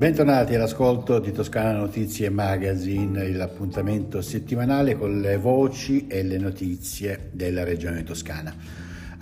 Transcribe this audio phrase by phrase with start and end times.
[0.00, 7.64] Bentornati all'ascolto di Toscana Notizie Magazine, l'appuntamento settimanale con le voci e le notizie della
[7.64, 8.50] regione toscana.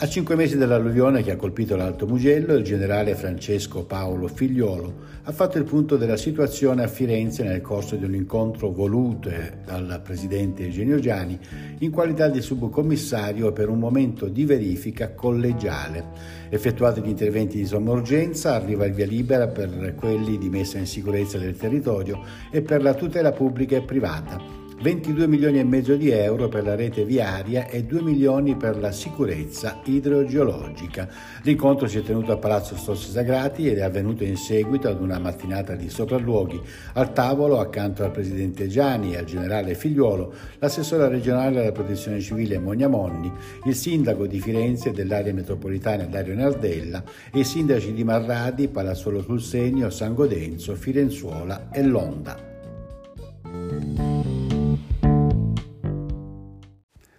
[0.00, 4.94] A cinque mesi dall'alluvione che ha colpito l'Alto Mugello, il generale Francesco Paolo Figliolo
[5.24, 9.28] ha fatto il punto della situazione a Firenze nel corso di un incontro voluto
[9.64, 11.36] dal presidente Eugenio Giani
[11.80, 16.04] in qualità di subcommissario per un momento di verifica collegiale.
[16.48, 20.86] Effettuati gli interventi di somma urgenza, arriva il via libera per quelli di messa in
[20.86, 26.08] sicurezza del territorio e per la tutela pubblica e privata 22 milioni e mezzo di
[26.10, 31.08] euro per la rete viaria e 2 milioni per la sicurezza idrogeologica.
[31.42, 35.18] L'incontro si è tenuto a Palazzo Strozzi Sagrati ed è avvenuto in seguito ad una
[35.18, 36.60] mattinata di sopralluoghi.
[36.92, 42.60] Al tavolo, accanto al presidente Gianni e al generale Figliuolo, l'assessore regionale alla protezione civile
[42.60, 43.32] Mogna Monni,
[43.64, 49.40] il sindaco di Firenze dell'area metropolitana Dario Nardella e i sindaci di Marradi, Palazzuolo sul
[49.40, 52.57] Segno, San Godenzo, Firenzuola e Londa.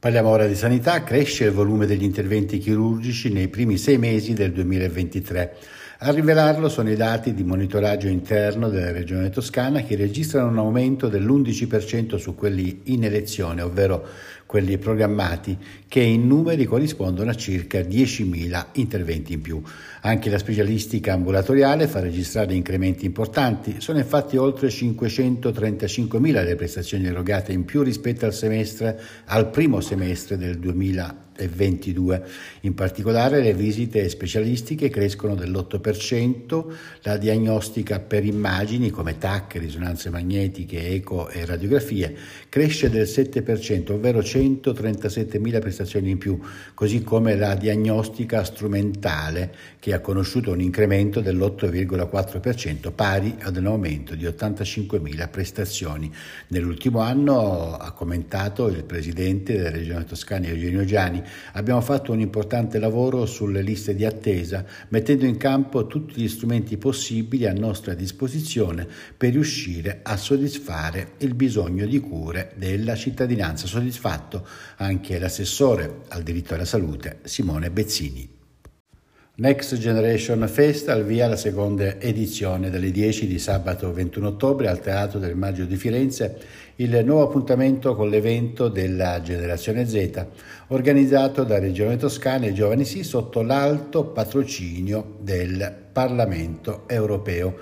[0.00, 1.04] Parliamo ora di sanità.
[1.04, 5.56] Cresce il volume degli interventi chirurgici nei primi sei mesi del 2023.
[5.98, 11.08] A rivelarlo sono i dati di monitoraggio interno della Regione Toscana che registrano un aumento
[11.08, 14.08] dell'11% su quelli in elezione, ovvero
[14.50, 15.56] quelli programmati,
[15.86, 19.62] che in numeri corrispondono a circa 10.000 interventi in più.
[20.00, 27.52] Anche la specialistica ambulatoriale fa registrare incrementi importanti, sono infatti oltre 535.000 le prestazioni erogate
[27.52, 32.22] in più rispetto al, semestre, al primo semestre del 2020 2022.
[32.62, 36.64] In particolare le visite specialistiche crescono dell'8%,
[37.02, 42.14] la diagnostica per immagini come TAC, risonanze magnetiche, eco e radiografie
[42.48, 46.40] cresce del 7%, ovvero 137.000 prestazioni in più,
[46.74, 54.14] così come la diagnostica strumentale che ha conosciuto un incremento dell'8,4%, pari ad un aumento
[54.14, 56.10] di 85.000 prestazioni.
[56.48, 61.22] Nell'ultimo anno, ha commentato il presidente della Regione Toscana Eugenio Giani,
[61.52, 66.76] abbiamo fatto un importante lavoro sulle liste di attesa, mettendo in campo tutti gli strumenti
[66.78, 73.66] possibili a nostra disposizione per riuscire a soddisfare il bisogno di cure della cittadinanza.
[74.30, 74.46] Soddisfatto
[74.76, 78.38] anche l'assessore al diritto alla salute Simone Bezzini.
[79.36, 84.80] Next Generation Fest al via la seconda edizione dalle 10 di sabato 21 ottobre al
[84.80, 86.38] Teatro del Maggio di Firenze,
[86.76, 90.26] il nuovo appuntamento con l'evento della Generazione Z,
[90.68, 97.56] organizzato da Regione Toscana e Giovani Sì sotto l'alto patrocinio del Parlamento europeo.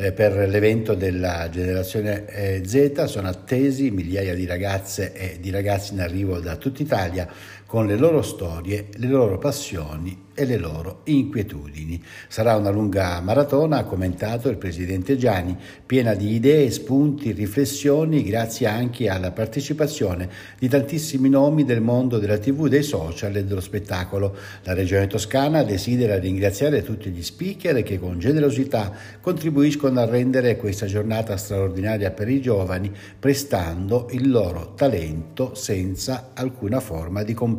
[0.00, 3.02] Eh, per l'evento della generazione eh, Z.
[3.06, 7.28] Sono attesi migliaia di ragazze e di ragazzi in arrivo da tutta Italia
[7.68, 12.02] con le loro storie, le loro passioni e le loro inquietudini.
[12.28, 18.68] Sarà una lunga maratona, ha commentato il presidente Gianni, piena di idee, spunti, riflessioni, grazie
[18.68, 24.34] anche alla partecipazione di tantissimi nomi del mondo della TV, dei social e dello spettacolo.
[24.62, 30.86] La Regione Toscana desidera ringraziare tutti gli speaker che con generosità contribuiscono a rendere questa
[30.86, 37.56] giornata straordinaria per i giovani, prestando il loro talento senza alcuna forma di compenso.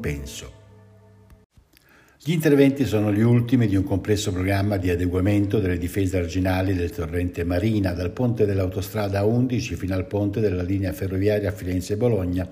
[2.21, 6.91] Gli interventi sono gli ultimi di un complesso programma di adeguamento delle difese arginali del
[6.91, 12.47] torrente Marina, dal ponte dell'autostrada 11 fino al ponte della linea ferroviaria Firenze-Bologna,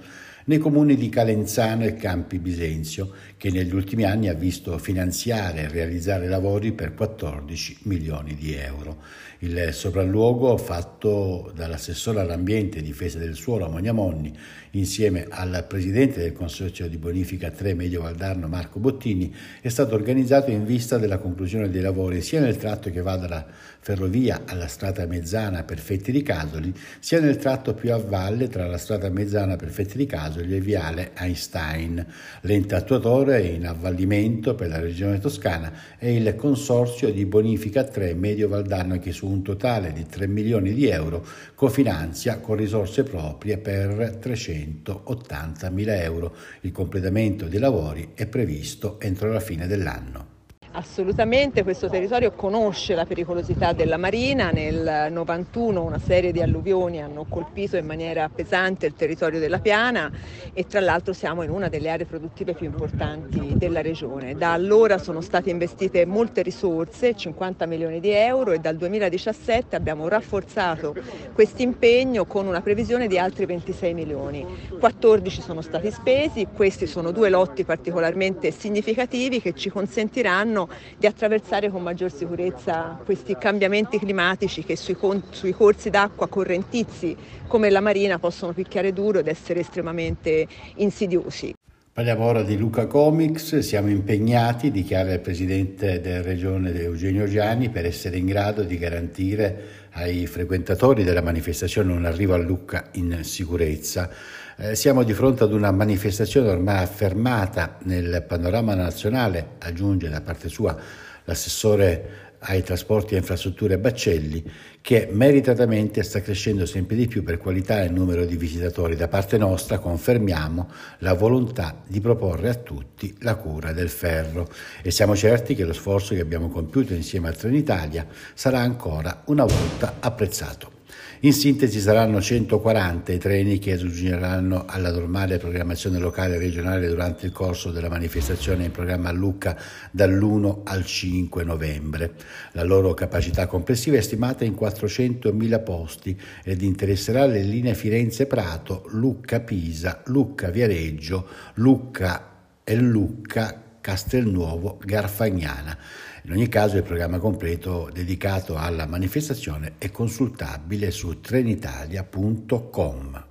[0.47, 5.67] nei comuni di Calenzano e Campi Bisenzio, che negli ultimi anni ha visto finanziare e
[5.67, 9.03] realizzare lavori per 14 milioni di euro.
[9.39, 14.35] Il sopralluogo fatto dall'assessore all'ambiente e difesa del suolo Monia Monni
[14.71, 20.49] insieme al presidente del consorzio di bonifica 3 Medio Valdarno Marco Bottini è stato organizzato
[20.49, 23.45] in vista della conclusione dei lavori sia nel tratto che va dalla
[23.79, 28.65] ferrovia alla strada Mezzana per Fetti di Casoli sia nel tratto più a valle tra
[28.67, 32.05] la strada Mezzana per Fetti di Casoli e viale Einstein.
[32.41, 38.47] L'ente attuatore in avvallimento per la regione toscana è il consorzio di bonifica 3 Medio
[38.47, 41.25] Valdarno che su un totale di 3 milioni di euro
[41.55, 46.35] cofinanzia con risorse proprie per 380 mila euro.
[46.61, 50.36] Il completamento dei lavori è previsto entro la fine dell'anno.
[50.77, 57.25] Assolutamente, questo territorio conosce la pericolosità della marina, nel 91 una serie di alluvioni hanno
[57.27, 60.11] colpito in maniera pesante il territorio della Piana
[60.53, 64.35] e tra l'altro siamo in una delle aree produttive più importanti della regione.
[64.35, 70.07] Da allora sono state investite molte risorse, 50 milioni di euro e dal 2017 abbiamo
[70.07, 70.93] rafforzato
[71.33, 74.45] questo impegno con una previsione di altri 26 milioni.
[74.79, 80.65] 14 sono stati spesi, questi sono due lotti particolarmente significativi che ci consentiranno
[80.97, 84.97] di attraversare con maggior sicurezza questi cambiamenti climatici che sui,
[85.29, 87.15] sui corsi d'acqua correntizi
[87.47, 91.53] come la Marina possono picchiare duro ed essere estremamente insidiosi.
[91.97, 97.87] Parliamo ora di Luca Comics, siamo impegnati, dichiara il presidente della regione Eugenio Gianni, per
[97.87, 104.09] essere in grado di garantire ai frequentatori della manifestazione un arrivo a Lucca in sicurezza.
[104.55, 110.49] Eh, siamo di fronte ad una manifestazione ormai affermata nel panorama nazionale, aggiunge da parte
[110.49, 110.77] sua
[111.23, 114.43] l'assessore ai trasporti e infrastrutture Baccelli,
[114.81, 118.95] che meritatamente sta crescendo sempre di più per qualità e numero di visitatori.
[118.95, 120.69] Da parte nostra confermiamo
[120.99, 124.47] la volontà di proporre a tutti la cura del ferro
[124.81, 129.45] e siamo certi che lo sforzo che abbiamo compiuto insieme a Trenitalia sarà ancora una
[129.45, 130.76] volta apprezzato.
[131.21, 137.25] In sintesi saranno 140 i treni che giungeranno alla normale programmazione locale e regionale durante
[137.25, 139.57] il corso della manifestazione in programma a Lucca
[139.89, 142.13] dall'1 al 5 novembre.
[142.51, 150.03] La loro capacità complessiva è stimata in 400.000 posti ed interesserà le linee Firenze-Prato, Lucca-Pisa,
[150.05, 152.31] Lucca-Viareggio, Lucca
[152.63, 155.77] e Lucca Castelnuovo Garfagnana.
[156.23, 163.23] In ogni caso il programma completo dedicato alla manifestazione è consultabile su trenitalia.com.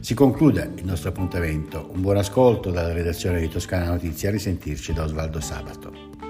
[0.00, 1.90] Si conclude il nostro appuntamento.
[1.92, 4.28] Un buon ascolto dalla redazione di Toscana Notizie.
[4.28, 6.27] A risentirci da Osvaldo Sabato.